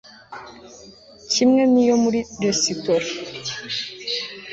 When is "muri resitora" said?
2.03-3.07